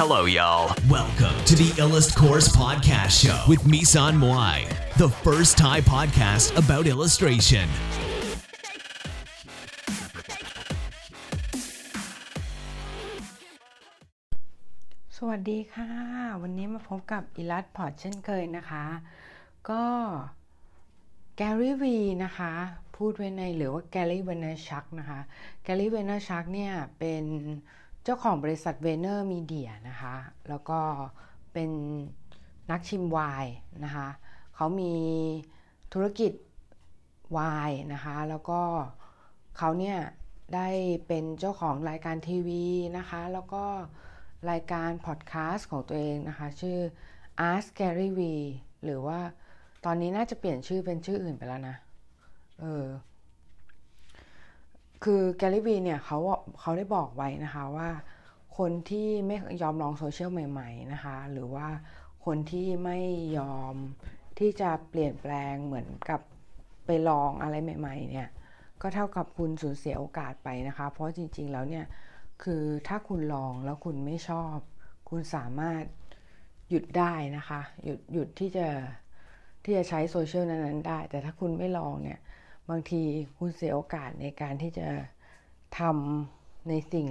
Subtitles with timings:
[0.00, 0.76] Hello, y'all.
[0.90, 6.84] Welcome to the Illust Course Podcast Show with Misan Moai, the first Thai podcast about
[6.94, 7.66] illustration.
[15.16, 15.90] สวัสดีค่ะ
[16.42, 18.84] วันนี้มาพบกับอิลัสพอร์ตเช่นเคยนะคะ
[19.70, 19.84] ก็
[21.36, 22.52] Gary Vee นะคะ
[22.96, 25.20] พูดไว้ในหรือว่า Gary Vaynerchuk นะคะ
[25.62, 27.24] Gary Vaynerchuk เนี่ยเป็น
[28.08, 30.16] เจ้าของบริษัท VaynerMedia นะคะ
[30.48, 30.80] แล้วก็
[31.52, 31.70] เป็น
[32.70, 34.08] นักชิมไวน์นะคะ
[34.54, 34.94] เขามี
[35.92, 36.32] ธุรกิจ
[37.32, 37.38] ไว
[37.68, 38.60] น์นะคะ แล้วก็
[39.56, 39.98] เขาเนี่ย
[40.54, 40.68] ได้
[41.06, 42.64] เป็นเจ้าของรายการทีวี
[42.98, 43.64] นะคะ แล้วก็
[44.50, 46.78] รายการพอดแคสต์ของตัวเองนะคะ ชื่อ
[47.50, 48.20] Ask Gary V
[48.84, 49.18] หรือว่า
[49.84, 51.76] ตอนนี้น่าจะเปลี่ยนชื่อเป็นชื่ออื่นไปแล้วนะ
[52.60, 52.86] เออ
[55.04, 56.18] คือแกลิวีเนี่ยเขา
[56.60, 57.90] เขาได้บอกไว้นะคะว่า
[58.58, 61.68] คนที่ไม่ยอมลองโซเชียลใหม่ๆนะคะ หรือว่า
[62.24, 62.98] คนที่ไม่
[63.38, 63.74] ยอม
[64.38, 66.20] ที่จะเปลี่ยนแปลงเหมือนกับ
[66.86, 68.28] ไปลองอะไรใหม่ ๆ เนี่ย
[68.82, 71.84] ก็เท่ากับคุณสูญเสียโอกาสไปนะคะ เพราะจริง ๆ แล้วเนี่ย
[72.42, 74.56] คือถ้าคุณลองแล้วคุณไม่ชอบ
[75.08, 75.82] คุณสามารถ
[76.70, 78.68] หยุดได้นะคะ หยุดหยุดที่จะ
[79.64, 82.18] ที่จะใช้โซเชียลนั้นๆได้ แต่ถ้าคุณไม่ลองเนี่ย
[82.70, 83.02] บางที
[83.38, 84.88] คุณเสียโอกาสในการที่จะ
[85.78, 87.08] ทำในสิ่ง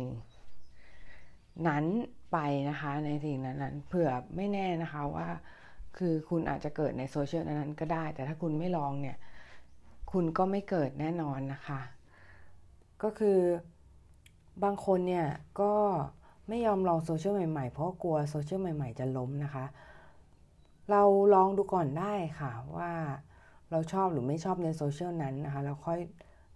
[1.67, 1.85] นั้น
[2.31, 2.37] ไป
[2.69, 5.27] นะคะ ในสิ่งนั้นๆเผื่อไม่แน่นะคะว่า
[5.97, 9.17] คือคุณอาจจะเกิดในโซเชียลนั้นก็ได้ แต่ถ้าคุณไม่ลองเนี่ย
[10.11, 11.81] คุณก็ไม่เกิดแน่นอนนะคะ
[13.03, 13.39] ก็คือ
[14.63, 15.27] บางคนเนี่ย
[15.61, 15.73] ก็
[16.47, 19.65] ไม่ยอมลองโซเชียลใหม่ๆ เพราะกลัวโซเชียลใหม่ๆ จะล้มนะคะ
[20.91, 22.91] เราลองดูก่อนได้ค่ะว่า
[23.71, 25.99] เราชอบหรือไม่ชอบในโซเชียลนั้นนะคะแล้วค่อย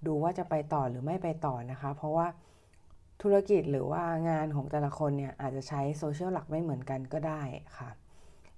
[0.08, 2.28] ดูว่าจะไปต่อหรือไม่ไปต่อนะคะ เพราะว่า
[3.22, 7.42] ธุรกิจหรือว่างานของแต่ละคนเนี่ยอาจจะใช้โซเชียลหลักไม่เหมือนกันก็ได้
[7.78, 7.90] ค่ะ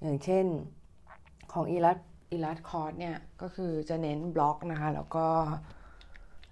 [0.02, 0.46] อย่างเช่น
[1.54, 1.98] ของ Illust
[2.32, 5.26] Illust Course เนี่ยก็คือจะเน้นบล็อกนะคะ แล้วก็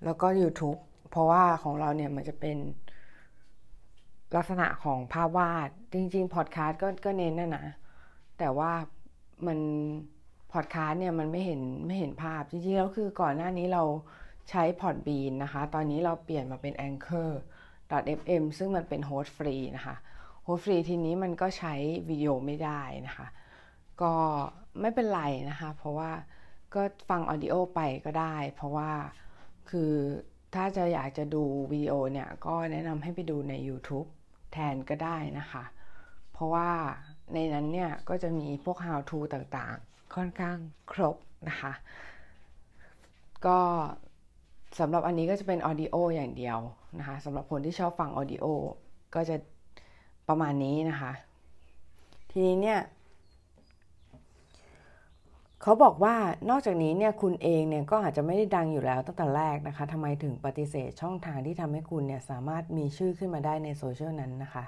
[0.05, 0.79] แล้วก็ YouTube
[1.11, 2.57] เพราะว่าของเราเนี่ยมันจะเป็น
[4.35, 7.65] ลักษณะของภาพวาด จริงๆพอดคาสต์ก็ก็เน้นนะนะ
[8.39, 8.71] แต่ว่า
[9.47, 9.59] มัน
[10.53, 13.83] พอดคาสต์เนี่ยมันไม่เห็นไม่เห็นภาพจริงๆแล้วคือก่อนหน้านี้เรา
[14.49, 17.31] ใช้ Podbean นะคะ ตอนนี้เราเปลี่ยนมาเป็น Anchor
[18.19, 19.95] .fm ซึ่งมันเป็น host ฟรีนะคะ
[20.43, 21.73] host ฟรีทีนี้มันก็ใช้
[22.09, 23.27] วิดีโอไม่ได้นะคะ
[24.01, 24.13] ก็
[24.81, 26.11] ไม่เป็นไรนะคะ เพราะว่า
[26.73, 28.91] ก็ฟัง audio ไปก็ได้ เพราะว่า
[29.69, 29.91] คือ
[30.55, 34.07] ถ้าจะอยากจะดูวิดีโอเนี่ย ก็แนะนำให้ไปดูใน YouTube
[34.53, 35.63] แทนก็ได้นะคะ
[36.33, 36.69] เพราะว่า
[37.33, 39.77] ในนั้นเนี่ย ก็จะมีพวก how to ต่าง
[40.15, 40.57] ค่อนข้าง
[40.91, 41.15] ครบ
[41.49, 41.73] นะคะ
[43.45, 43.59] ก็
[44.79, 46.57] สำหรับอันนี้ก็จะเป็น audio อย่างเดียว
[46.99, 48.45] นะคะสำหรับคนที่ชอบฟัง audio
[49.15, 49.35] ก็จะ
[50.27, 51.11] ประมาณนี้นะคะ
[52.31, 52.79] ทีนี้เนี่ย
[55.61, 56.15] เขาบอกว่า
[56.49, 64.63] นอกจากนี้เนี่ยคุณเองเนี่ยก็อาจจะไม่ได้ดังอยู่แล้วตั้งแต่แรกนะคะทำไมถึงปฏิเสธช่องทางที่ทำให้คุณเนี่ยสามารถมีชื่อขึ้นมาได้ในโซเชียลนั้นนะคะ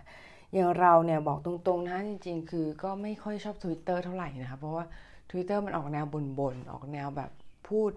[0.53, 4.85] อย่างเราเนี่ยบอกตรงๆนะจริง ๆ คือก็ไม่ค่อยชอบ Twitter เท่าไหร่นะคะเพราะว่า
[5.31, 6.05] Twitter มันออกแนว
[6.39, 7.31] บ่นๆออกแนวแบบ
[7.67, 7.91] พูด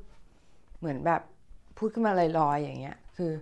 [0.79, 1.23] เหมือนแบบ
[1.79, 3.33] พูดขึ้นมาลอยๆอย่างเงี้ย คือ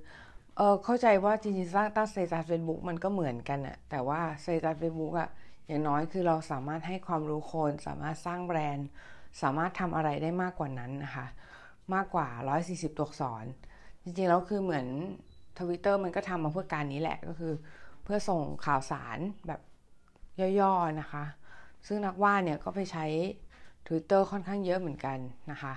[0.56, 5.28] เออเข้าใจว่าจริงๆสร้างตั้ง status เฟซบุ๊กมันก็เหมือนกันอะแต่ว่า status เฟซบุ๊กอะ
[5.66, 8.88] อย่างน้อยคือเราสามารถให้ความรู้คน สามารถสร้างแบรนด์
[9.42, 11.26] สามารถทำอะไรได้มากกว่านั้นนะคะ
[11.94, 13.44] มากกว่า 140 ตัวอักษร
[14.02, 14.86] จริงๆแล้วคือเหมือน
[15.58, 17.52] ทวิตเตอร์มันก็ทำมาเพื่อการนี้แหละก็คือ
[18.02, 19.60] เพื่อส่งข่าวสารแบบ
[20.60, 21.24] ย่อๆนะคะ
[21.86, 23.06] ซึ่งนักวาดเนี่ยก็ไปใช้
[23.86, 25.18] Twitter ค่อนข้างเยอะเหมือนกัน
[25.50, 25.74] นะคะ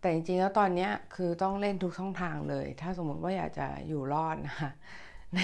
[0.00, 4.70] แต่จริงๆแล้วตอนนี้คือต้องเล่นทุกช่องทางเลย ถ้าสมมติว่าอยากจะอยู่รอดนะคะ
[5.36, 5.40] ใน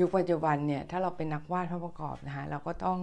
[0.00, 2.98] ยุคปัจจุบันเนี่ยถ้าเราเป็นนักวาดภาพประกอบนะคะเราก็ต้อง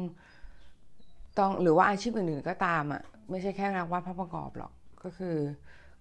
[1.39, 4.71] ต้องหรือว่าอาชีพอื่นๆก็ตามอะ่ะไม่ใช่แค่นักวาดภาพประกอบหรอก
[5.03, 5.37] ก็คือ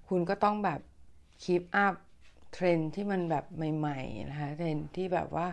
[0.08, 0.80] คุณก็ต้องแบบ
[1.42, 1.94] keep up
[2.52, 3.44] trend ที่มันแบบ
[3.76, 5.46] ใหม่ๆนะคะเทรนที่แบบว่า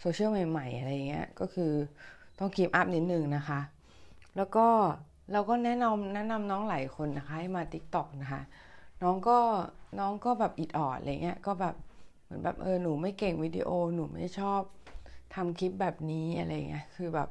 [0.00, 1.72] โซเชียลใหม่ๆอะไรเงี้ยก็คือ
[2.38, 3.60] ต้อง keep up นิดนึงนะคะ
[4.36, 4.66] แล้วก็
[5.32, 8.42] เราก็แนะนำแนะนำน้องหลายคนนะคะให้มา TikTok นะคะ
[9.02, 9.38] น้องก็
[9.98, 11.74] น้องก็แบบอิดออดอะไรเงี้ยก็แบบ
[12.24, 14.62] เหมือนแบบเออหนูไม่เก่งวิดีโอหนูไม่ชอบ
[15.34, 17.28] ทำคลิปแบบนี้อะไรเงี้ยคือแบบ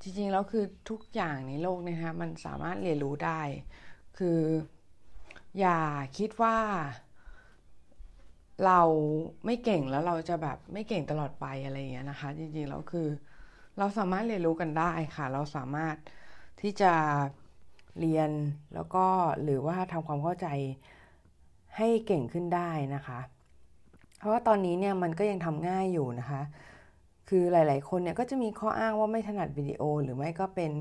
[0.00, 3.40] จริงๆแล้วคือทุกอย่างในโลกนะคะมันสามารถเรียนรู้ได้
[4.18, 4.40] คือ
[5.60, 5.78] อย่า
[6.18, 6.56] คิดว่า
[8.66, 8.80] เรา
[9.46, 13.08] ไม่เก่งแล้วเราจะแบบไม่เก่งตลอดไปอะไรเงี้ยนะคะ จริงๆแล้วคือ
[13.78, 15.96] เราสามารถเรียนรู้กันได้ค่ะ เราสามารถ
[16.62, 16.92] ที่จะ
[18.00, 18.30] เรียน
[18.74, 19.04] แล้วก็
[19.42, 20.46] หรือว่าทำความเข้าใจ
[21.76, 23.20] ให้เก่งขึ้นได้นะคะ
[24.18, 26.42] เพราะว่าตอนนี้เนี่ยมันก็ยังทำง่ายอยู่นะคะ
[27.28, 30.72] คือหลาย ๆ คนเนี่ยก็จะมีข้ออ้างว่าไม่ถนัดวิดีโอ หรือไม่ก็เป็น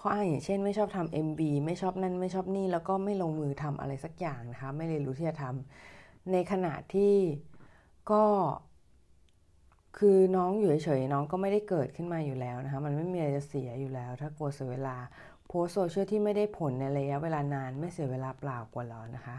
[0.00, 7.14] ข้ออ้างอย่างเช่น ไม่ชอบทำ MB ไม่ชอบนั่นไม่ชอบนี่ แล้วก็ไม่ลงมือทำอะไรสักอย่างนะคะ ไม่เรียนรู้ที่จะทำในขณะที่
[8.10, 8.24] ก็
[9.98, 14.96] คือน้องอยู่เฉยๆน้องก็ไม่ได้เกิดขึ้นมาอยู่แล้วนะคะ มันไม่มีอะไรจะเสียอยู่แล้ว ถ้ากลัวเสียเวลา
[15.46, 19.36] โพสโซเชียลที่ไม่ได้ผลในระยะเวลานานไม่เสียเวลาเปล่ากว่าหรอนะคะ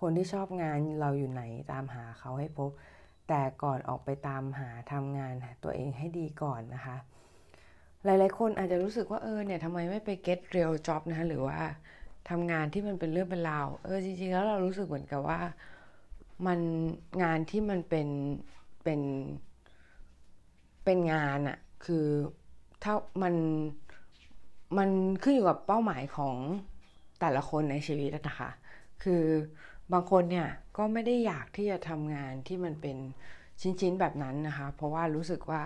[0.00, 1.42] คนที่ชอบงานเราอยู่ไหน
[1.72, 2.70] ตามหาเขาให้พบ
[3.28, 5.32] แต่ก่อนออกไปตามหาทำงาน
[5.64, 6.96] ตัวเองให้ดีก่อนนะคะ
[8.04, 11.58] หลายๆ คนอาจจะรู้สึกว่าเออเนี่ยทำไมไม่ไป get real job นะคะหรือว่า
[12.30, 15.40] ทำงานที่มันเป็นเรื่องเป็นราวเออจริงๆแล้วเรารู้สึกเหมือนกับว่า
[16.46, 16.60] มัน
[17.22, 18.08] งานที่มันเป็น
[18.84, 19.00] เป็น
[20.84, 22.06] เป็นงานอะคือ
[22.82, 23.34] ถ้ามัน
[24.78, 24.90] มัน
[25.22, 26.36] ขึ้นอยู่กับเป้าหมายของ
[27.20, 28.50] แต่ละคนในชีวิตนะคะ
[29.02, 29.24] คือ
[29.92, 32.96] บางคนเนี่ยก็ไม่ได้อยากที่จะทำงานที่มันเป็น
[33.60, 35.62] ชิ้นๆแบบนั้นนะคะ เพราะว่ารู้สึกว่า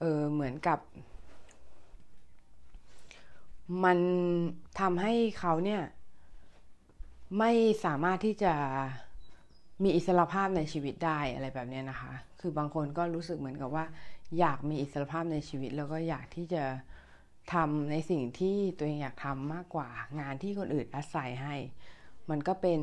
[0.00, 0.78] เออเหมือนกับ
[3.84, 3.98] มัน
[4.80, 5.82] ทำให้เขาเนี่ย
[7.38, 7.50] ไม่
[7.84, 8.54] สามารถที่จะ
[9.82, 13.84] มีอิสระภาพในชีวิตได้อะไรแบบนี้นะคะ คือบางคนก็รู้สึกเหมือนกับว่า
[14.38, 16.64] อยากมีอิสรภาพในชีวิต แล้วก็อยากที่จะ
[17.52, 19.88] ทำในสิ่งที่ตัวเองอยากทำมากกว่า
[20.20, 21.54] งานที่คนอื่นอาศัยให้
[22.30, 22.80] มันก็เป็น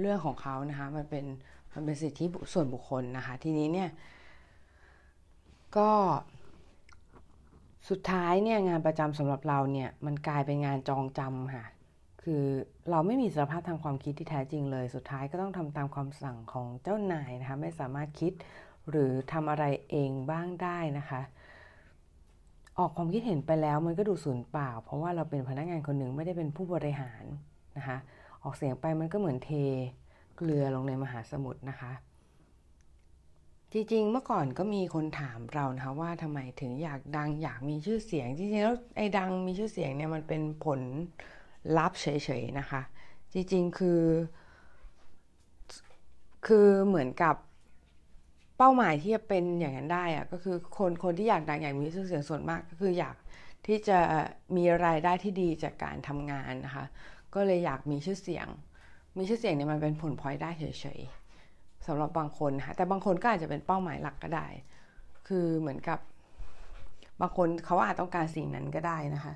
[0.00, 1.24] เรื่องของเขานะคะ มันเป็น
[1.72, 3.90] มันเป็นสิทธิส่วนบุคคลนะคะ ทีนี้เนี่ย
[5.76, 5.90] ก็
[7.88, 11.66] สุดท้ายเนี่ยงานประจำสำหรับเราเนี่ยมันกลายเป็นงานจองจำค่ะ
[12.22, 12.44] คือ
[12.90, 18.32] เราไม่มีสภาพทางความคิดที่แท้จริงเลย สุดท้ายก็ต้องทำตามความสั่งของเจ้านายนะคะ ไม่สามารถคิด
[18.90, 21.20] หรือทำอะไรเองบ้างได้นะคะ
[22.78, 27.24] ออกความคิดเห็นไปแล้วมันก็ดูสูญเปล่า เพราะว่าเราเป็นพนักงานคนหนึ่งไม่ได้เป็นผู้บริหาร
[27.76, 27.96] นะคะ
[28.42, 29.50] ออกเสียงไปมันก็เหมือนเท
[30.36, 31.92] เกลือลงในมหาสมุทรนะคะ
[33.72, 40.80] จริงๆ เมื่อก่อนก็มีคนถามเรานะคะว่าทำไมถึงอยากดังอยากมีชื่อเสียง จริงๆ แล้วไอ้ดังมีชื่อเสียงเนี่ยมันเป็นผล
[41.78, 42.06] ลัพธ์เฉ
[42.40, 42.80] ยๆนะคะ
[43.32, 44.02] จริงๆ คือ
[46.46, 47.36] คือเหมือนกับ
[48.58, 53.16] เป้าหมายที่จะเป็นอย่างนั้นได้อะก็คือคนคนที่อยากดังอยากมีชื่อเสียงส่วนมากก็คืออยาก
[53.66, 53.98] ที่จะ
[54.56, 56.84] มีรายได้ที่ดีจากการทำงานนะคะ
[57.34, 58.46] ก็เลยอยากมีชื่อเสียง
[59.16, 60.64] มีชื่อเสียงเนี่ยมันเป็นผลพลอยได้เฉ
[60.98, 64.46] ยๆสำหรับบางคนค่ะแต่บางคนก็อาจจะเป็นเป้าหมายหลักก็ได้
[65.28, 65.98] คือเหมือนกับ
[67.20, 69.34] บางคนเขาอาจต้องการสิ่งนั้นก็ได้นะคะ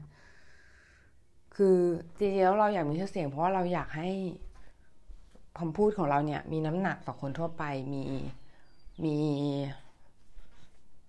[1.56, 1.78] คือ
[2.16, 4.10] จริงๆแล้วเราอยากมีชื่อเสียง เพราะว่าเราอยากให้
[5.58, 8.04] คำพูดของเราเนี่ยมีน้ำหนักต่อคนทั่วไปมี
[9.04, 9.18] มี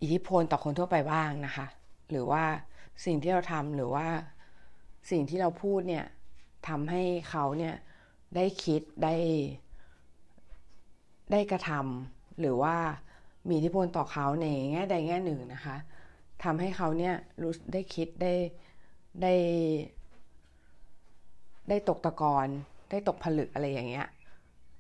[0.02, 1.66] อิทธิพลต่อคนทั่วไปบ้างนะคะ
[2.10, 2.44] หรือว่า
[3.06, 4.08] สิ่งที่เราทำหรือว่า
[5.12, 6.06] สิ่งที่เราพูดเนี่ย
[6.68, 7.76] ทำให้เขาเนี่ย
[8.36, 9.16] ได้คิดได้
[11.32, 12.76] ได้กระทำหรือว่า
[13.48, 15.78] มีอิทธิพลต่อเขาในแง่ใดแง่หนึ่งนะคะ
[16.44, 18.34] ทำให้เขาเนี่ยรู้ได้คิดได้
[19.22, 19.34] ได้
[21.70, 22.48] ได้ตกตะกอน
[22.90, 24.08] ได้ตกผลึกอะไรอย่างเงี้ย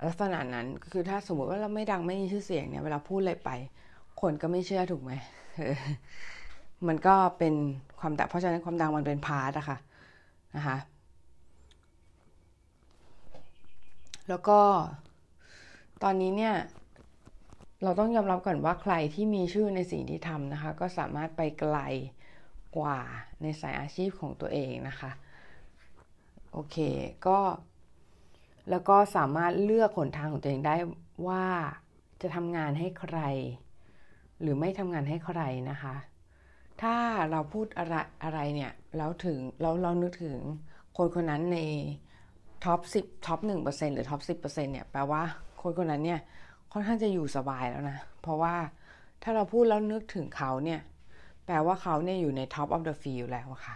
[0.05, 3.49] ลักษณะนั้นคือถ้าสมมติว่าเราไม่ดังไม่มีชื่อเสียงเนี่ยเวลาพูดอะไรไป
[4.21, 5.11] คนก็ไม่เชื่อถูกไหม
[6.87, 7.53] มันก็เป็น
[7.99, 9.77] ความดังเพราะฉะนั้นความดังมันเป็นพาร์ตอะค่ะ
[10.55, 10.77] นะคะ
[14.29, 14.59] แล้วก็
[16.03, 16.55] ตอนนี้เนี่ย
[17.83, 21.77] เราต้องยอมรับก่อนว่าใครที่มีชื่อในสิ่งที่ทำนะคะ ก็สามารถไปไกล
[22.77, 22.99] กว่า
[23.41, 25.11] ในสายอาชีพของตัวเองนะคะ
[26.53, 26.77] โอเค
[27.27, 27.37] ก็
[28.69, 30.75] แล้วก็สามารถเลือกหนทางของตัวเองได้
[31.27, 31.45] ว่า
[32.21, 33.19] จะทำงานให้ใคร
[34.41, 35.95] หรือไม่ทำงานให้ใครนะคะ
[36.81, 36.95] ถ้า
[37.31, 40.37] เราพูดอะไรอะไรเนี่ยแล้วถึงเราเรานึกถึง
[40.97, 41.59] คนคนนั้นใน
[42.65, 45.21] top สิบ top หนึ่งเปอร์เซ็นต์หรือ top สิบเปอร์เซ็นต์เนี่ยแปลว่า
[45.61, 46.19] คนคนนั้นเนี่ย
[46.71, 48.55] ค่อนข้างจะอยู่สบายแล้วนะ เพราะว่า
[49.23, 50.81] ถ้าเราพูดแล้วนึกถึงเขาเนี่ย
[51.45, 53.75] แปลว่าเขาเนี่ยอยู่ใน top of the field แล้วค่ะ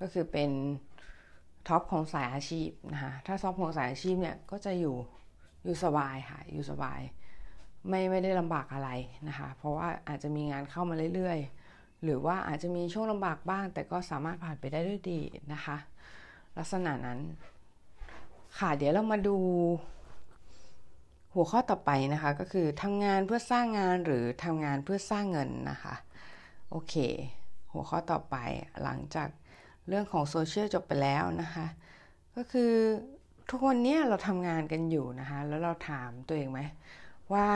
[0.00, 0.50] ก็คือเป็น
[1.68, 4.96] top ของสายอาชีพนะคะถ้า top ของสายอาชีพเนี่ยก็จะอยู่
[5.64, 7.00] อยู่สบายค่ะอยู่สบาย
[7.88, 8.90] ไม่ไม่ได้ลำบากอะไร
[9.28, 15.20] นะคะ เพราะว่าอาจจะมีงานเข้ามาเรื่อยๆ หรือว่าอาจจะมีช่วงลำบากบ้าง แต่ก็สามารถผ่านไปได้ด้วยดี
[15.52, 15.76] นะคะ
[16.56, 17.18] ลักษณะนั้น
[18.58, 19.36] ค่ะเดี๋ยวเรามาดู
[21.34, 25.94] หัวข้อต่อไปนะคะก็คือทำงานเพื่อสร้างงานหรือทำงานเพื่อสร้างเงินนะคะ
[26.70, 26.94] โอเค
[27.72, 28.36] หัวข้อต่อไป
[28.82, 29.28] หลังจาก
[29.90, 31.66] เรื่องของโซเชียลจบไปแล้วนะคะ
[32.36, 32.72] ก็คือ
[33.50, 36.60] ทุกวันนี้เราทำงานกันอยู่นะคะ แล้วเราถามตัวเองไหม
[37.32, 37.48] ว่า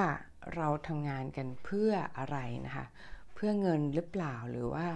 [0.57, 2.87] เราทำงานกันเพื่ออะไรนะคะ
[3.35, 4.87] เพื่อเงินหรือเปล่าหรือว่า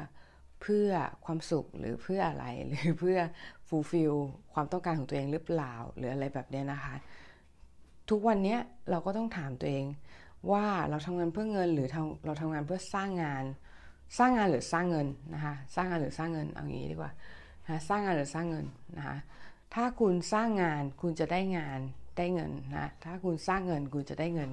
[0.63, 0.91] เพื่อ
[1.25, 3.19] ความสุขหรือเพื่ออะไรหรือเพื่อ
[3.67, 4.15] ฟูลฟิล
[4.53, 6.95] ความต้องการของตัวเองหรือเปล่าหรืออะไรแบบนี้นะคะ
[8.11, 8.57] ทุกวันนี้
[8.91, 9.85] เราก็ต้องถามตัวเอง
[10.51, 11.89] ว่าเราทำงานเพื่อเงินหรือ
[12.27, 13.45] เราทำงานเพื่อสร้างงาน
[14.17, 17.13] สร้างงานหรือสร้างเงินนะคะสร้างงานหรือสร้างเงินเอางี้ดีกว่า
[17.67, 19.17] นะสร้างงานหรือสร้างเงินนะคะ
[19.75, 21.81] ถ้าคุณสร้างงานคุณจะได้งาน
[22.17, 24.51] ได้เงินนะถ้าคุณสร้างเงินคุณจะได้เงิน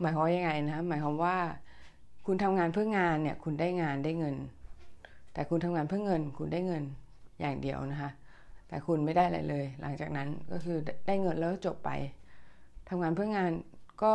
[0.00, 1.36] หมายความยังไงนะหมายความว่า
[2.26, 4.36] คุณทำงานเพื่องานเนี่ยคุณได้งานได้เงิน
[5.32, 6.82] แต่คุณทำงานเพื่อเงิน คุณได้เงิน
[7.40, 8.10] อย่างเดียวนะคะ
[8.68, 10.76] แต่คุณไม่ได้อะไรเลย หลังจากนั้นก็คือ
[11.06, 11.90] ได้เงินแล้วจบไป
[12.88, 13.50] ทำงานเพื่องาน
[14.02, 14.14] ก็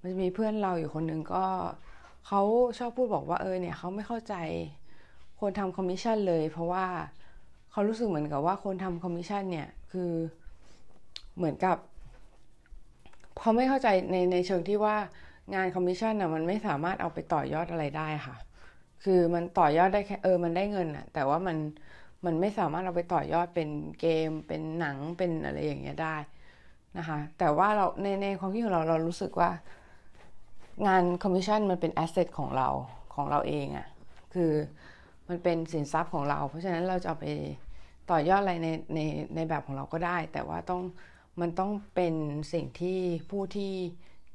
[0.00, 1.44] มันจะมีเพื่อนเราอยู่คนหนึ่งก็
[2.26, 2.40] เขา
[2.78, 4.34] ชอบพูดบอกว่าเออเนี่ยเขาไม่เข้าใจ
[5.40, 6.86] คนทำคอมมิชชั่นเลย เพราะว่า
[7.70, 10.12] เขารู้สึกเหมือนกับว่าคนทำคอมมิชชั่นเนี่ยคือ
[11.36, 11.76] เหมือนกับ
[13.38, 14.96] เขาไม่เข้าใจในในเชิงที่ว่า
[15.54, 18.36] งานคอมมิชชั่นอะมันไม่สามารถเอาไปต่อยอดอะไรได้ค่ะ
[19.04, 21.56] คือมันต่อยอดได้แค่เออมันได้เงินอะ แต่ว่ามัน
[22.24, 23.68] มันไม่สามารถเอาไปต่อยอดเป็น
[24.00, 26.16] เกม เป็นหนังเป็นอะไรอย่างเงี้ยได้
[26.98, 29.50] นะคะ แต่ว่าเราในในความคิดของเราเรารู้สึกว่า
[30.86, 32.68] งานคอมมิชชั่นมันเป็น asset ของเรา
[33.14, 33.86] ของเราเองอะ่ะ
[34.34, 34.52] คือ
[35.28, 37.26] มันเป็นสินทรัพย์ของเรา เพราะฉะนั้นเราจะเอาไป
[38.10, 39.00] ต่อยอดอะไรในใน
[39.34, 40.80] ในแบบของเราก็ได้ แต่ว่าต้อง
[41.40, 42.14] มันต้องเป็น
[42.52, 42.98] สิ่งที่
[43.30, 43.72] ผู้ที่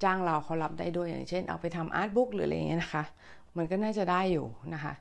[0.04, 3.04] จ้างเราเขารับได้ด้วยอย่างเช่น เอาไปทำ art book หรืออะไรเงี้ยนะคะ
[3.58, 4.94] มันก็น่าจะได้อยู่นะคะ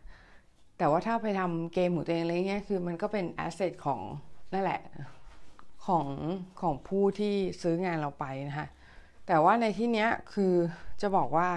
[0.79, 4.01] แต่ว่าถ้าไปทำเกมของตัวเองอะไรเงี้ยคือมันก็เป็น asset ของ
[4.53, 4.81] นั่นแหละ
[5.87, 6.07] ของ
[6.61, 8.67] ของผู้ที่ซื้องานเราไปนะคะ
[9.27, 10.55] แต่ว่าในที่เนี้ยคือ
[11.01, 11.49] จะบอกว่า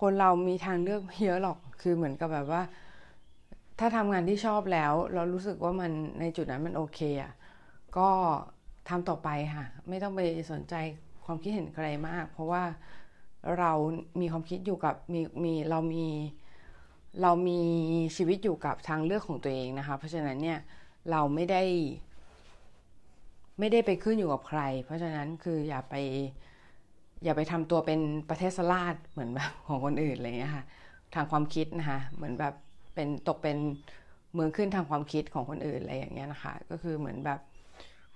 [0.00, 2.62] คนเรามีทางเลือกเยอะหรอก คือเหมือนกับแบบว่า
[3.78, 7.32] ถ้าทำงานที่ชอบแล้ว เรารู้สึกว่ามันในจุดนั้นมันโอเคอะ่ะ
[7.96, 8.08] ก็
[8.88, 10.20] ทำต่อไปค่ะ ไม่ต้องไป
[10.52, 10.74] สนใจ
[11.24, 12.62] ความคิดเห็นใครมาก เพราะว่า
[13.58, 13.72] เรา
[14.20, 16.06] มีความคิดอยู่กับมีมีเรามี
[17.22, 17.60] เรามี
[18.16, 20.58] ชีวิตอยู่กับทางเลือกของตัวเองนะคะ เพราะฉะนั้นเนี่ย
[21.10, 21.62] เราไม่ได้
[23.58, 25.94] ไม่ได้ไปขึ้นอยู่กับใคร เพราะฉะนั้นคืออย่าไป
[27.24, 30.64] อย่าไปทำตัวเป็นประเทศราชเหมือนแบบของคนอื่นอะไรเงี้ยค่ะ
[31.14, 32.54] ทางความคิดนะคะเหมือนแบบ
[32.94, 33.58] เป็นตกเป็น
[34.34, 37.40] เมืองขึ้นทางความคิดของคนอื่นอะไรอย่างเงี้ยนะคะ ก็คือเหมือนแบบ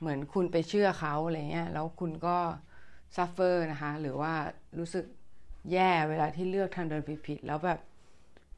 [0.01, 2.37] เหมือนคุณไปเชื่อเขาอะไรเงี้ยแล้วคุณก็
[3.17, 4.33] suffer นะคะ หรือว่า
[4.79, 5.05] รู้สึก
[5.73, 7.79] แย่เวลาที่เลือกทางเดินผิดๆแล้วแบบ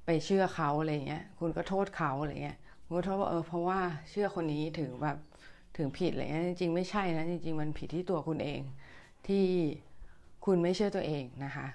[0.06, 5.16] ไปเชื่อเขาอะไรเงี้ย คุณก็โทษเขาอะไรเงี้ยคุณก็โทษว่าเออเพราะว่าเชื่อคนนี้ถึงแบบ
[5.76, 8.60] ถึงผิดอะไรเงี้ยจริงๆไม่ใช่นะจริง ๆ มันผิดที่ตัวคุณเอง
[9.26, 9.44] ที่
[10.46, 11.66] คุณไม่เชื่อตัวเองนะคะ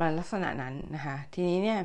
[0.00, 1.80] มันลักษณะนั้นนะคะ ทีนี้เนี่ย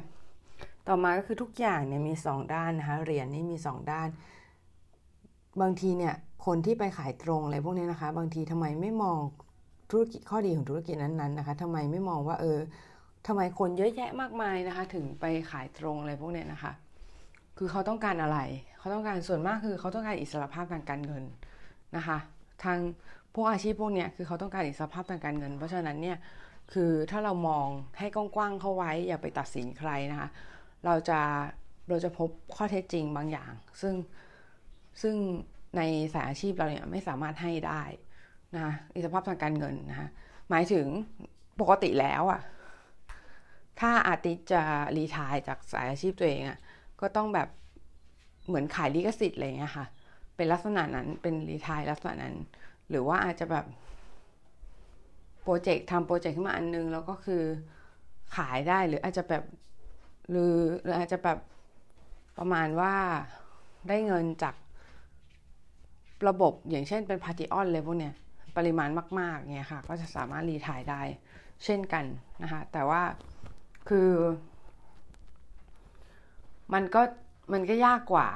[0.88, 4.08] ต่อมาก็คือทุกอย่างเนี่ยมีสองด้านนะคะเหรียญนี่มีสองด้าน
[5.62, 6.14] บางทีเนี่ย
[6.46, 9.20] คนที่ไปขายตรงอะไรพวกนี้นะคะ บางทีทำไมไม่มอง
[9.92, 12.60] ธุรกิจข้อดีของธุรกิจนั้นๆนะคะทำไมไม่มองว่าเออ
[13.28, 16.72] ทำไมคนเยอะแยะมากมายนะคะ ถึงไปขายตรงอะไรพวกนี้นะคะ
[17.58, 18.40] คือเขาต้องการอะไร
[18.80, 21.24] เขาต้องการส่วนมากคือเขาต้องการอิสรภาพทางการเงิน
[21.96, 22.18] นะคะ
[22.64, 22.80] ทาง
[23.34, 26.18] พวกอาชีพพวกเนี้ยคือเขาต้องการอิสรภาพทางการเงิน เพราะฉะนั้นเนี่ย
[26.74, 27.68] คือถ้าเรามอง
[28.00, 30.30] ให้กว้างๆเข้าไว้ อย่าไปตัดสินใครนะคะ
[30.86, 31.20] เราจะ
[31.90, 33.94] เราจะพบข้อเท็จจริงบางอย่าง ซึ่ง
[35.02, 35.16] ซึ่ง
[35.78, 35.82] ใน
[36.14, 37.84] สายอาชีพเราเนี่ยไม่สามารถให้ได้
[38.58, 40.08] นะอิสรภาพทางการเงินนะคะ
[40.50, 40.86] หมายถึง
[41.60, 42.42] ปกติแล้วอะ
[43.80, 44.62] ถ้าอาติจะ
[44.98, 46.60] รีทายจากสายอาชีพตัวเองอะ
[47.02, 47.48] ก็ต้องแบบ
[48.48, 49.86] เหมือนขายลิขสิทธิ์อะไรเงี้ยค่ะ
[50.36, 52.36] เป็นลักษณะนั้นเป็นรีทายลักษณะนั้น
[52.92, 53.66] หรือว่าอาจจะแบบ
[55.44, 57.44] โปรเจกต์ทำโปรเจกต์ขึ้นมาอันนึง แล้วก็คือ
[58.36, 59.44] ขายได้หรืออาจจะแบบ
[60.30, 61.38] หรือหรืออาจจะแบบ
[62.38, 62.94] ประมาณว่า
[63.88, 64.56] ได้เงินจาก
[66.28, 68.16] ระบบอย่างเช่นเป็นพาร์ติออนเลยพวกเนี้ย
[68.58, 71.02] ปริมาณมากๆเนี่ยค่ะ ก็จะสามารถรีทายได้
[71.64, 72.06] เช่นกัน
[72.44, 73.02] นะคะ แต่ว่า
[73.90, 74.10] คือ
[76.74, 77.02] มันก็
[77.54, 78.28] มันก็ยากกว่า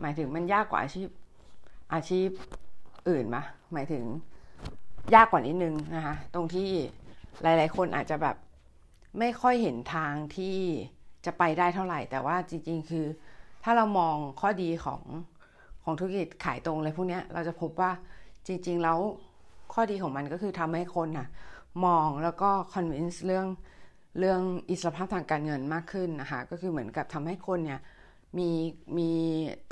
[0.00, 1.08] หมายถึงมันยากกว่าอาชีพ
[1.94, 2.28] อาชีพ
[3.08, 3.42] อื่นมะ
[3.72, 4.04] หมายถึง
[5.14, 6.70] ยากกว่านิดนึงนะคะตรงที่
[7.42, 8.36] หลาย ๆ คนอาจจะแบบ
[9.18, 10.56] ไม่ค่อยเห็นทางที่
[11.26, 13.06] จะไปได้เท่าไหร่ แต่ว่าจริง ๆ คือ
[13.64, 15.02] ถ้าเรามองข้อดีของ
[15.84, 17.90] ของธุรกิจขายตรงอะไรพวกนี้เราจะพบว่า
[18.46, 18.98] จริง ๆ แล้ว
[19.72, 21.28] ข้อดีของมันก็คือทำให้คนน่ะ
[21.84, 23.46] มองแล้วก็คอนวินส์เรื่อง
[24.18, 27.80] เรื่องอิสรภาพทางการเงินมากขึ้นนะคะก็คือเหมือนกับทำให้คนเนี่ย
[28.38, 28.50] มี
[28.98, 29.10] มี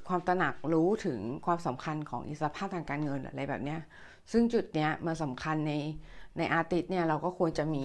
[0.09, 3.81] ความตระหนักรู้ถึงความสำคัญของอิสรภาพทางการเงินอะไรแบบเนี้ย
[4.33, 5.73] ซึ่งจุดเนี้ยมันสำคัญใน
[6.39, 7.85] ในอาร์ติสเนี่ยเราก็ควรจะมี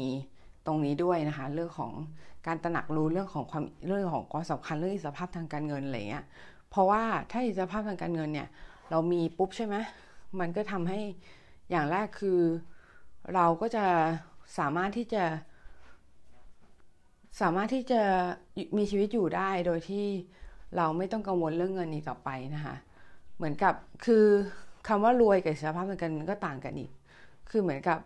[0.66, 1.92] ตรงนี้ด้วยนะคะ เรื่องของ
[2.48, 6.26] การตระหนักรู้เรื่องของความเรื่องของความสำคัญเรื่องอิสรภาพทางการเงินอะไรเงี้ย
[6.70, 8.48] เพราะว่าถ้าอิสรภาพทางการเงินเนี่ย
[8.90, 9.76] เรามีปุ๊บใช่ไหม
[10.40, 11.00] มันก็ทำให้
[11.72, 12.40] อย่างแรกคือ
[13.34, 13.86] เราก็จะ
[14.58, 15.24] สามารถที่จะ
[17.42, 18.02] สามารถที่จะ
[18.78, 20.06] มีชีวิตอยู่ได้โดยที่
[20.78, 22.76] เราไม่ต้องกังวลเรื่องเงินอีกต่อไปนะคะ
[23.38, 23.74] เหมือนกับ
[24.06, 24.26] คือ
[24.88, 26.92] คำว่ารวยกับอิสรภาพทางการเงินก็ต่างกันอีก
[27.50, 28.00] คือเหมือนกับ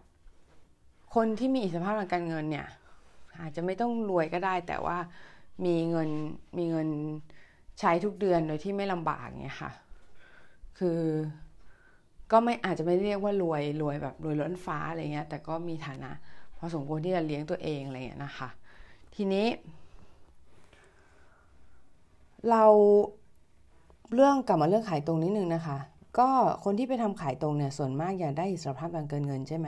[1.15, 2.67] คนที่มีอิสรภาพทางการเงินเนี่ย
[3.39, 4.97] อาจจะไม่ต้องรวยก็ได้ แต่ว่า
[5.65, 6.09] มีเงิน
[6.57, 6.87] มีเงิน
[7.79, 9.71] ใช้ทุกเดือนโดยที่ไม่ลำบากเนี่ยค่ะ
[10.77, 10.99] คือ
[12.31, 16.11] ก็ไม่อาจจะไม่เรียกว่ารวยรวยแบบรวยล้นฟ้าอะไรเงี้ย แต่ก็มีฐานะ
[16.57, 18.49] พอสมควรที่จะเลี้ยงตัวเองอะไรเงี้ยนะคะ
[19.15, 19.45] ทีนี้
[22.49, 22.63] เรา
[24.13, 25.77] เรื่องกลับมาเรื่องขายตรงนิดนึงนะคะ
[26.19, 26.29] ก็
[26.63, 29.67] คนที่ไปทำขายตรงเนี่ยส่วนมากอยากได้อิสรภาพทางการเงินใช่ไหม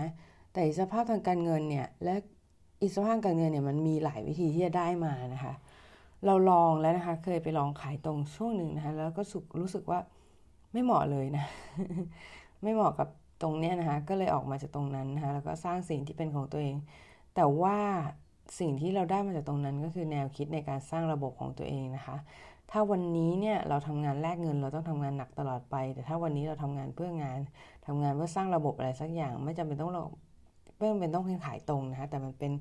[0.53, 2.15] แต่อิสรภาพทางการเงินเนี่ยและ
[2.83, 5.53] อิสรภาพการเงินเนี่ยมันมีหลายวิธีที่จะได้มานะคะ
[6.25, 9.99] เราลองแล้วนะคะ เคยไปลองขายตรงช่วงหนึ่งนะคะแล้วก็สุรู้สึกว่า
[10.71, 11.45] ไม่เหมาะเลยนะ
[12.63, 13.07] ไม่เหมาะกับ
[13.41, 16.75] ตรงเนี้ยนะคะก็เลยออกมาจากตรงนั้นนะคะแล้วก็สร้างสิ่งที่เป็นของตัวเอง
[17.35, 17.77] แต่ว่า
[18.59, 22.17] สิ่งที่เราได้มาจากตรงนั้นก็คือแนวคิดในการสร้างระบบของตัวเองนะคะ
[22.75, 27.39] ถ้าวันนี้เนี่ยเราทำงานแลกเงิน เราต้องทำงานหนักตลอดไป แต่ถ้าวันนี้เราทำงานเพื่องาน
[27.87, 30.03] ทำงานเพื่อสร้างระบบอะไรสักอย่าง ไม่จำเป็นต้องเรา
[30.77, 32.51] ไม่จำเป็นต้องเป็นขายตรงนะคะแต่มันเป็น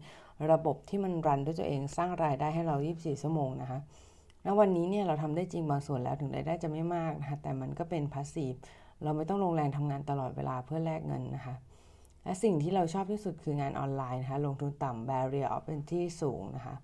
[0.52, 3.78] ระบบที่มันรันด้วยตัวเองสร้างรายได้ให้เรา 24 ชั่วโมงนะคะ
[4.45, 8.54] ณวันนี้เนี่ยเราทำได้จริงบางส่วนแล้วถึงรายได้จะไม่มากนะคะแต่มันก็เป็นพาสซีฟ
[9.02, 11.54] เราไม่ต้องลงแรงทำงานตลอดเวลาเพื่อแลกเงินนะคะ
[12.25, 16.76] และสิ่งที่เราชอบที่สุดคืองานออนไลน์นะคะลงทุนต่ำ barrier of entry สูงนะคะ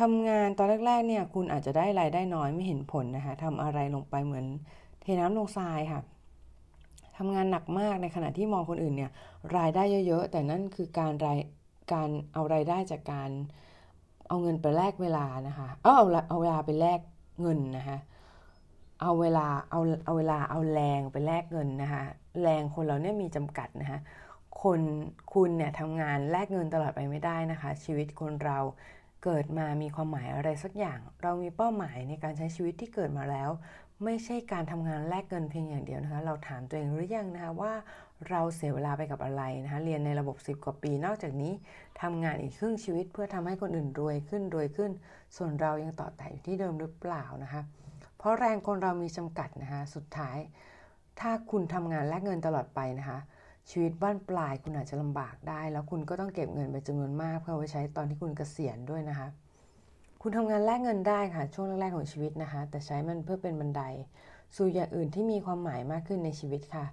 [0.00, 4.46] ทำงานตอนแรกๆเนี่ยคุณอาจจะได้รายได้น้อยไม่เห็นผลนะคะทำอะไรลงไปเหมือน
[5.00, 6.00] เทน้ำลงทรายค่ะ
[7.16, 9.10] ทำงานหนักมากในขณะที่มองคนอื่นเนี่ย
[9.56, 11.38] รายได้เยอะๆ แต่นั่นคือการราย
[11.92, 13.30] การเอารายได้จากการ
[14.28, 17.00] เอาเงินไปแลกเวลานะคะเอาเอาเอาเวลาไปแลก
[17.40, 17.98] เงินนะคะ
[19.02, 22.02] เอาเวลาเอาเอาเวลาเอาแรงไปแลกเงินนะคะ
[22.42, 23.98] แรงคนเราเนี่ยมีจำกัดนะคะ
[24.62, 24.80] คน
[25.32, 28.58] คุณเนี่ยทำงานแลกเงินตลอดไปไม่ได้นะคะ ชีวิตคนเรา
[29.24, 33.50] เกิดมามีความหมายอะไรสักอย่าง เรามีเป้าหมายในการใช้ชีวิตที่เกิดมาแล้ว
[34.04, 37.72] ไม่ใช่การทำงานแลกเงินเพียงอย่างเดียวนะคะ เราถามตัวเองหรือยังนะคะว่า
[38.28, 41.52] เราเสียเวลาไปกับอะไรนะคะ เรียนในระบบ 10 กว่าปี นอกจากนี้
[42.02, 44.90] ทำงานอีกครึ่งชีวิต เพื่อทำให้คนอื่นรวยขึ้นรวยขึ้น
[45.36, 47.62] ส่วนเรายังต่อแต่อยู่ที่เดิมหรือเปล่านะคะ
[48.18, 50.38] เพราะแรงคนเรามีจำกัดนะคะ สุดท้าย
[51.20, 53.18] ถ้าคุณทำงานแลกเงินตลอดไปนะคะ
[53.70, 59.28] ชีวิตบ้านปลายคุณอาจจะลำบากได้ แล้วคุณก็ต้องเก็บเงินไปจำนวนมาก เพื่อไว้ใช้ตอนที่คุณเกษียณด้วยนะคะ
[60.22, 63.82] คุณทำงานแลกเงินได้ค่ะ ช่วงแรกๆของชีวิตนะคะ แต่ใช้มันเพื่อเป็นบันได
[64.56, 66.86] สู่อย่างอื่นที่มีความหมายมากขึ้นในชีวิตค่ะ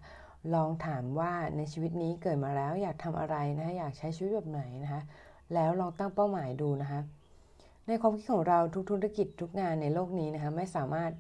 [0.54, 5.02] ลองถามว่าในชีวิตนี้เกิดมาแล้วอยากทำอะไรนะคะอยากใช้ชีวิตแบบไหนนะคะ
[5.54, 7.00] แล้วลองตั้งเป้าหมายดูนะคะ
[7.88, 11.12] ในความคิดของเราทุกธุรกิจทุกงานในโลกนี้นะคะไม่สามารถ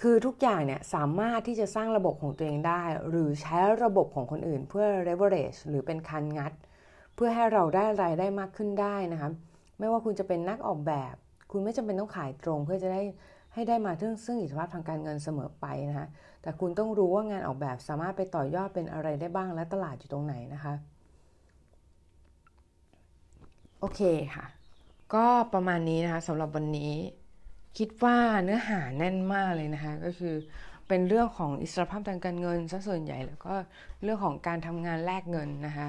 [0.00, 6.52] คือทุกอย่างเนี่ยสามารถที่จะสร้างระบบของตัวเองได้ หรือใช้ระบบของคนอื่นเพื่อ leverage หรือเป็นคันงัด
[7.14, 9.30] เพื่อให้เราได้รายได้มากขึ้นได้นะคะ
[9.78, 11.14] ไม่ว่าคุณจะเป็นนักออกแบบ
[11.52, 13.02] คุณไม่จำเป็นต้องขายตรง เพื่อจะได้
[13.54, 16.06] ให้ได้มาซึ่งซึ่งอิสรภาพทางการเงินเสมอไปนะคะ
[16.42, 20.74] แต่คุณต้องรู้ว่างานออกแบบสามารถไปต่อยอดเป็นอะไรได้บ้างและตลาดอยู่ตรงไหนนะคะ
[23.80, 24.00] โอเค
[24.34, 24.46] ค่ะ
[25.14, 26.92] ก็ประมาณนี้นะคะสำหรับวันนี้
[27.78, 30.34] คิดว่าเนื้อหาแน่นมากเลยนะคะ ก็คือ
[30.88, 33.54] เป็นเรื่องของอิสรภาพทางการเงินซะส่วนใหญ่แล้วก็
[34.02, 35.88] เรื่องของการทำงานแลกเงินนะคะ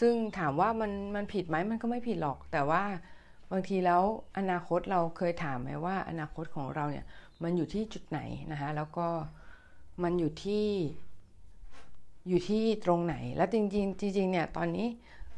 [0.00, 2.82] ซึ่งถามว่ามันมันผิดไหมมันก็ไม่ผิดหรอก แต่ว่า
[3.50, 4.02] บางทีแล้ว
[4.38, 7.06] อนาคตเราเคยถามไหมว่า อนาคตของเราเนี่ย
[7.42, 8.20] มันอยู่ที่จุดไหน
[8.52, 9.06] นะคะ แล้วก็
[10.02, 10.66] มันอยู่ที่
[12.28, 14.86] อยู่ที่ตรงไหน แล้วจริงๆจริงๆเนี่ยตอนนี้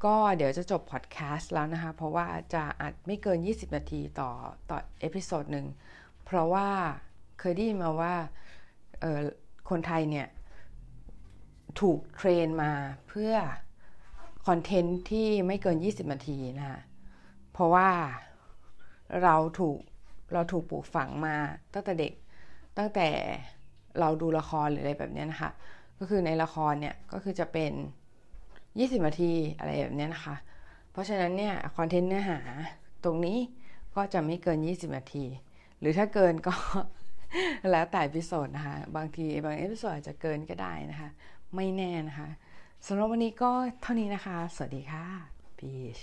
[0.05, 4.31] ก็เดี๋ยวจะจบพอดแคสต์แล้วนะคะ เพราะว่าจะอัดไม่เกิน 20 นาทีต่อ
[4.71, 5.67] ต่อ episode หนึ่ง
[6.25, 6.69] เพราะว่า
[7.41, 8.15] เคยได้ยินมาว่า
[9.71, 10.29] คนไทยเนี่ย
[11.81, 12.73] ถูก train มา
[13.09, 13.35] เพื่อ
[14.47, 16.81] คอนเทนต์ที่ไม่เกิน 20 นาทีนะคะ
[17.53, 17.91] เพราะว่า
[19.23, 19.79] เราถูก
[20.33, 21.37] เราถูกปลูกฝังมา
[21.75, 22.13] ตั้งแต่เด็ก
[22.79, 23.09] ตั้งแต่
[24.01, 25.51] เราดูละครหรืออะไรแบบนี้นะคะ
[25.99, 27.73] ก็คือในละครเนี่ยก็คือจะเป็น
[28.79, 30.37] 20นาทีอะไรแบบนี้นะคะ
[30.93, 32.39] เพราะฉะนั้นเนี่ยคอนเทนต์เนื้อหา
[33.05, 33.39] ตรงนี้
[33.95, 35.25] ก็จะไม่เกิน 20 นาที
[35.81, 36.55] หรือถ้าเกินก็
[37.73, 41.09] แล้วแต่ episode นะคะ บางทีบาง episode อาจจะเกินก็ได้นะคะ
[41.55, 42.29] ไม่แน่นะคะ
[42.87, 43.51] สำหรับวันนี้ก็
[43.83, 45.07] เท่านี้นะคะ สวัสดีค่ะ
[45.59, 45.99] พีช